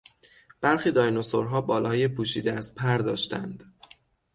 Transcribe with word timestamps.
برخی 0.61 0.91
دایناسورها 0.91 1.61
بالهای 1.61 2.07
پوشیده 2.07 2.53
از 2.53 2.75
پر 2.75 2.97
داشتند. 2.97 3.63